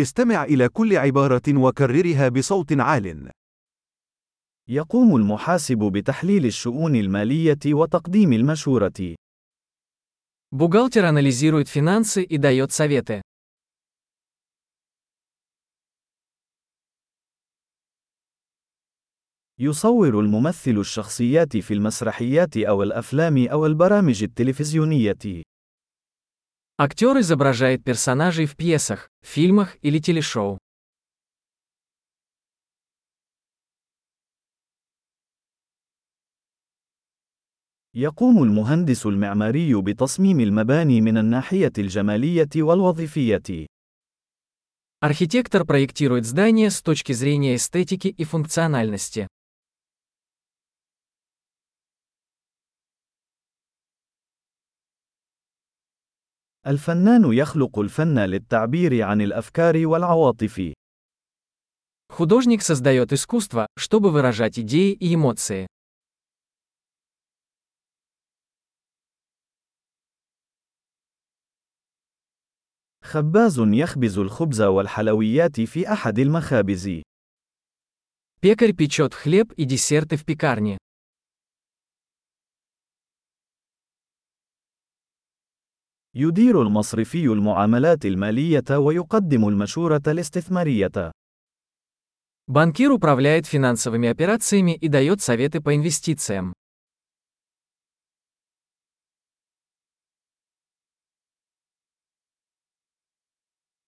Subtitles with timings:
[0.00, 3.30] استمع إلى كل عبارة وكررها بصوت عال.
[4.68, 9.16] يقوم المحاسب بتحليل الشؤون المالية وتقديم المشورة.
[10.52, 13.22] Бухгалтер анализирует финансы и дает советы.
[19.58, 25.42] يصور الممثل الشخصيات في المسرحيات أو الأفلام أو البرامج التلفزيونية.
[26.77, 30.57] Актер изображает персонажей в пьесах, фильмах или телешоу.
[37.95, 43.67] يقوم المهندس المعماري بتصميم المباني من الناحية الجمالية والوظيفية.
[45.01, 49.27] Архитектор проектирует здания с точки зрения эстетики и функциональности.
[56.67, 60.73] الفنان يخلق الفن للتعبير عن الأفكار والعواطف.
[62.09, 65.67] Художник создает искусство, чтобы выражать идеи и эмоции.
[73.03, 77.01] خباز يخبز الخبز والحلويات في أحد المخابز.
[78.41, 80.77] Пекарь печет хлеб и десерты в пекарне.
[86.15, 91.11] يدير المصرفي المعاملات المالية ويقدم المشورة الاستثمارية.
[92.47, 96.53] Банкир управляет финансовыми операциями и дает советы по инвестициям.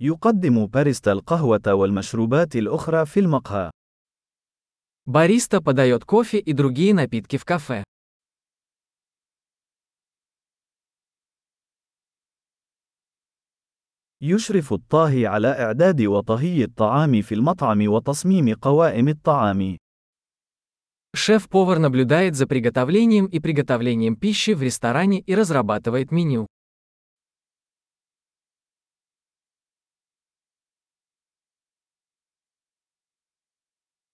[0.00, 3.70] يقدم باريستا القهوة والمشروبات الأخرى في المقهى.
[5.06, 7.84] Бариста подает кофе и другие напитки в кафе.
[14.22, 19.76] يشرف الطاهي على إعداد وطهي الطعام في المطعم وتصميم قوائم الطعام.
[21.14, 26.46] Шеф-повар наблюдает за приготовлением и приготовлением пищи в ресторане и разрабатывает меню.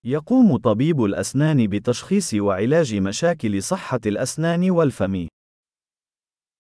[0.05, 5.29] يقوم طبيب الأسنان بتشخيص وعلاج مشاكل صحة الأسنان والفم.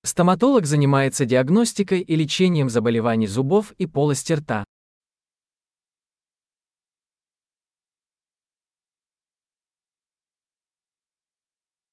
[0.04, 4.64] Стоматолог занимается диагностикой и лечением заболеваний зубов и полости рта.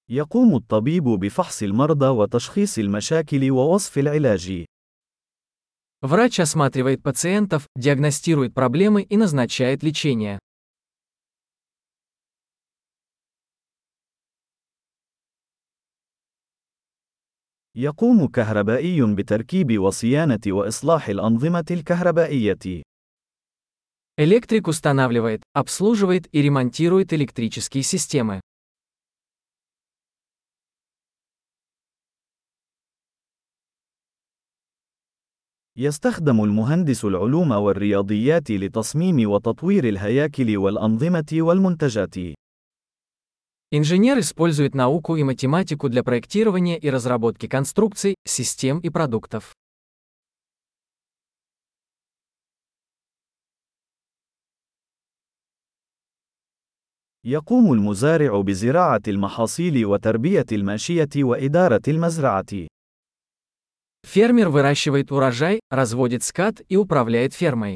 [0.10, 4.66] يقوم الطبيب بفحص المرضى وتشخيص المشاكل ووصف العلاج.
[6.02, 10.38] Врач осматривает пациентов, диагностирует проблемы и назначает лечение.
[17.78, 22.84] يقوم كهربائي بتركيب وصيانة وإصلاح الأنظمة الكهربائية.
[24.18, 28.42] Электрик устанавливает, обслуживает и ремонтирует электрические системы.
[35.78, 42.16] يستخدم المهندس العلوم والرياضيات لتصميم وتطوير الهياكل والأنظمة والمنتجات.
[43.72, 49.54] Инженер использует науку и математику для проектирования и разработки конструкций, систем и продуктов.
[57.26, 62.68] يقوم المزارع بزراعة المحاصيل وتربية الماشية وإدارة المزرعة.
[64.06, 67.76] Фермер выращивает урожай, разводит скот и управляет фермой.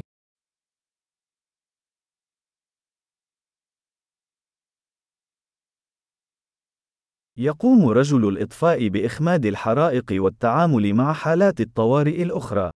[7.36, 12.70] يقوم رجل الإطفاء بإخماد الحرائق والتعامل مع حالات الطوارئ الأخرى.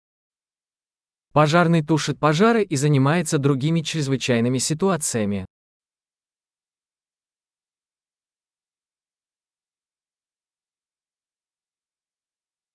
[1.32, 5.47] Пожарный тушит пожары и занимается другими чрезвычайными ситуациями.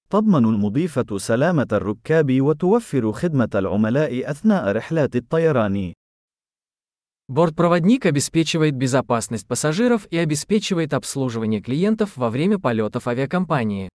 [0.09, 5.94] تضمن المضيفة سلامة الركاب وتوفر خدمة العملاء أثناء رحلات الطيران.
[7.30, 13.89] Бортпроводник обеспечивает безопасность пассажиров и обеспечивает обслуживание клиентов во время полетов авиакомпании.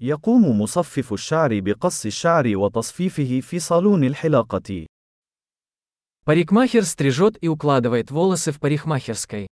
[0.00, 4.86] يقوم مصفف الشعر بقص الشعر وتصفيفه في صالون الحلاقة.
[6.24, 9.48] Парикмахер стрижет и укладывает волосы в парикмахерской.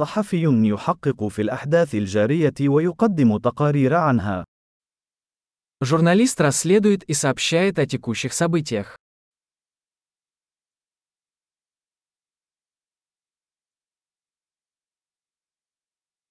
[0.00, 4.44] صحفي يحقق في الأحداث الجارية ويقدم تقارير عنها.
[5.82, 8.96] Журналист расследует и сообщает о текущих событиях.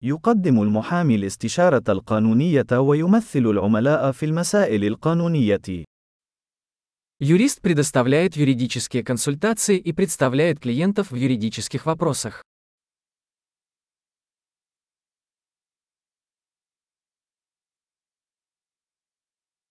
[0.02, 5.86] يقدم المحامي الاستشارة القانونية ويمثل العملاء في المسائل القانونية.
[7.22, 12.44] Юрист предоставляет юридические консультации и представляет клиентов в юридических вопросах.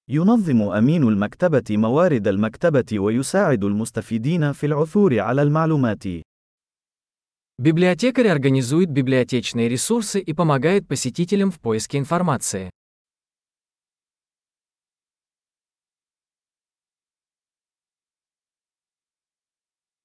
[0.09, 6.03] ينظم أمين المكتبة موارد المكتبة ويساعد المستفيدين في العثور على المعلومات.
[7.59, 12.69] Библиотекарь организует библиотечные ресурсы и помогает посетителям в поиске информации.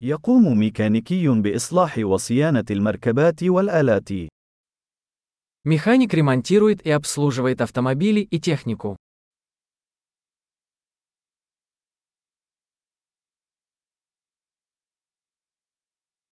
[0.02, 4.12] يقوم ميكانيكي بإصلاح وصيانة المركبات والآلات.
[5.64, 8.96] Механик ремонтирует и обслуживает автомобили и технику.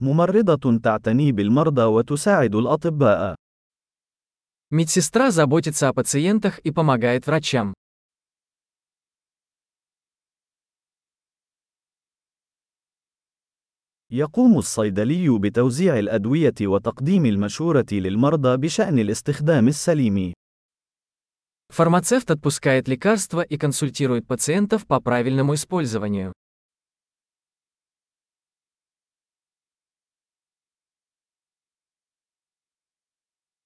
[0.01, 3.35] ممرضة تعتني بالمرضى وتساعد الأطباء.
[4.71, 7.75] Медсестра заботится о пациентах и помогает врачам.
[14.11, 20.33] يقوم الصيدلي بتوزيع الأدوية وتقديم المشورة للمرضى بشأن الاستخدام السليم.
[21.69, 26.33] Фармацевт отпускает лекарства и консультирует пациентов по правильному использованию.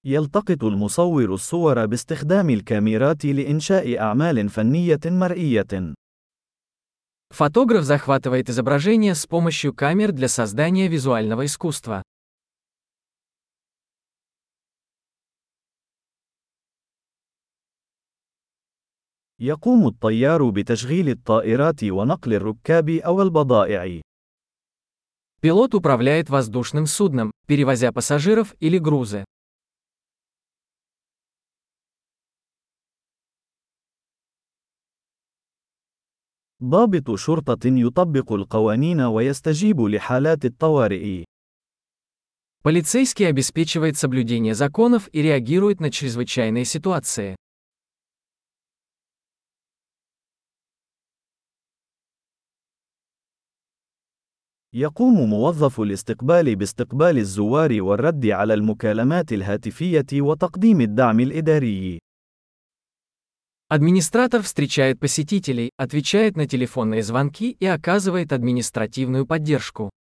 [0.05, 5.95] يلتقط المصور الصور باستخدام الكاميرات لإنشاء أعمال فنية مرئية.
[7.31, 12.03] Фотограф захватывает изображение с помощью камер для создания визуального искусства.
[19.41, 24.01] يقوم الطيار بتشغيل الطائرات ونقل الركاب أو البضائع.
[25.41, 29.25] Пилот управляет воздушным судном, перевозя пассажиров или грузы.
[36.63, 41.25] ضابط شرطة يطبق القوانين ويستجيب لحالات الطوارئ.
[42.63, 47.37] Полицейский обеспечивает соблюдение законов и реагирует на чрезвычайные ситуации.
[54.73, 62.04] يقوم موظف الاستقبال باستقبال الزوار والرد على المكالمات الهاتفية وتقديم الدعم الإداري.
[63.69, 69.91] Администратор встречает посетителей, отвечает на телефонные звонки и оказывает административную поддержку.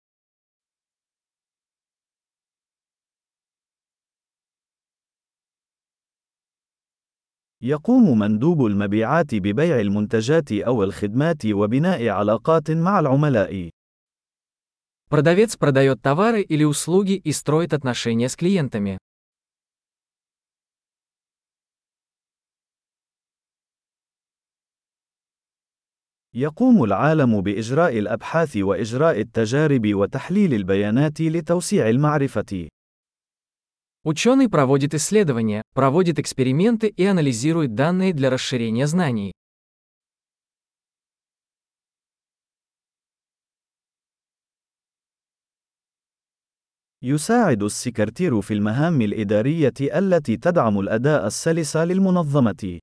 [7.63, 13.71] يقوم مندوب المبيعات ببيع المنتجات أو الخدمات وبناء علاقات مع العملاء.
[15.11, 18.99] Продавец продает товары или услуги и строит отношения с клиентами.
[26.35, 32.69] يقوم العالم بإجراء الأبحاث وإجراء التجارب وتحليل البيانات لتوسيع المعرفة.
[34.05, 39.33] Ученый проводит исследования, проводит эксперименты и анализирует данные для расширения знаний.
[47.03, 52.81] يساعد السكرتير في المهام الإدارية التي تدعم الأداء السلس للمنظمة.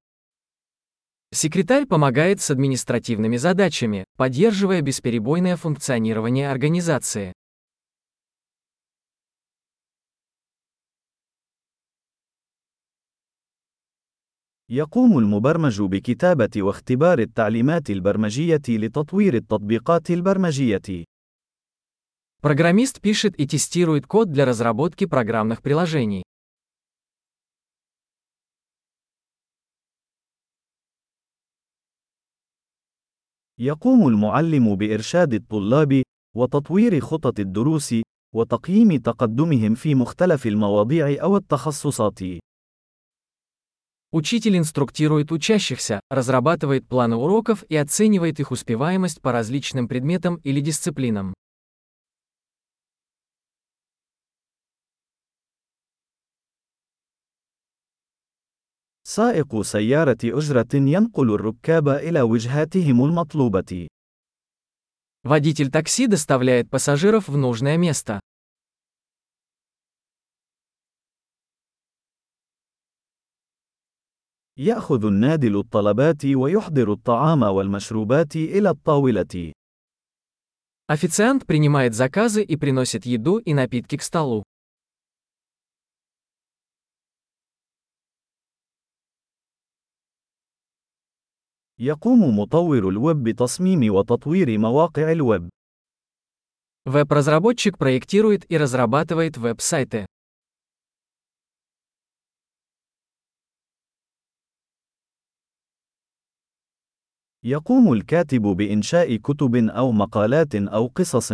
[1.34, 7.34] Секретарь помогает с административными задачами, поддерживая бесперебойное функционирование организации.
[14.70, 21.06] يقوم المبرمج بكتابة واختبار التعليمات البرمجية لتطوير التطبيقات البرمجية.
[22.42, 26.24] Программист пишет и тестирует код для разработки программных приложений.
[33.62, 36.04] يقوم المعلم بإرشاد الطلاب
[36.36, 37.96] وتطوير خطط الدروس
[38.36, 42.20] وتقييم تقدمهم في مختلف المواضيع أو التخصصات.
[44.14, 51.34] Учитель инструктирует учащихся, разрабатывает планы уроков и оценивает их успеваемость по различным предметам или дисциплинам.
[59.12, 63.88] سائق سيارة أجرة ينقل الركاب إلى وجهاتهم المطلوبة.
[65.24, 68.20] Водитель такси доставляет пассажиров в нужное место.
[74.58, 79.54] يأخذ النادل الطلبات ويحضر الطعام والمشروبات إلى الطاولة.
[80.88, 84.44] Официант принимает заказы и приносит еду и напитки к столу.
[91.82, 95.50] يقوم مطور الويب بتصميم وتطوير مواقع الويب.
[96.86, 100.06] Веб-разработчик проектирует и разрабатывает веб-сайты.
[107.44, 111.34] يقوم الكاتب بإنشاء كتب أو مقالات أو قصص،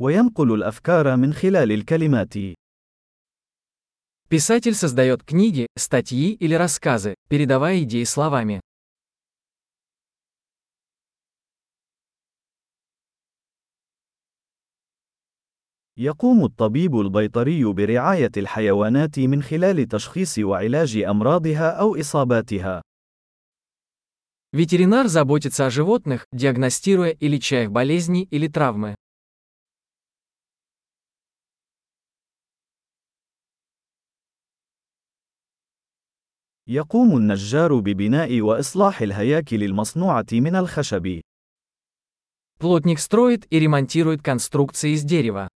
[0.00, 2.34] وينقل الأفكار من خلال الكلمات.
[4.28, 8.60] Писатель создает книги, статьи или рассказы, передавая идеи словами.
[15.98, 22.82] يقوم الطبيب البيطري برعاية الحيوانات من خلال تشخيص وعلاج أمراضها أو إصاباتها.
[24.54, 28.94] Ветеринар заботится о животных, диагностируя и леча их болезни или травмы.
[36.66, 41.20] يقوم النجار ببناء وإصلاح الهياكل المصنوعة من الخشب.
[42.58, 45.48] Плотник строит и ремонтирует конструкции из дерева.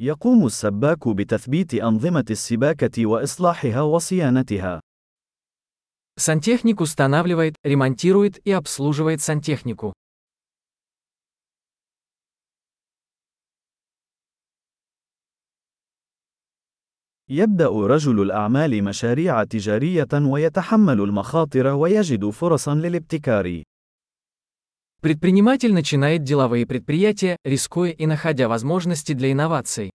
[0.00, 4.80] يقوم السباك بتثبيت أنظمة السباكة وإصلاحها وصيانتها.
[6.18, 9.92] Сантехник устанавливает, ремонтирует и обслуживает сантехнику.
[17.28, 23.62] يبدأ رجل الأعمال مشاريع تجارية ويتحمل المخاطر ويجد فرصا للابتكار.
[25.00, 29.90] Предприниматель начинает деловые предприятия, рискуя и находя возможности для инноваций.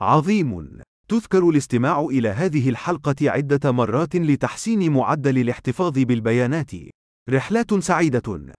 [0.00, 0.82] عظيم.
[1.08, 6.70] تذكر الاستماع إلى هذه الحلقة عدة مرات لتحسين معدل الاحتفاظ بالبيانات.
[7.28, 8.58] رحلات سعيدة.